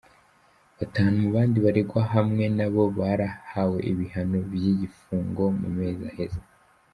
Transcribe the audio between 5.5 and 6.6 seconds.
mu mezi aheze.